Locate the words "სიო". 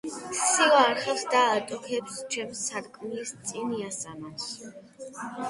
0.43-0.77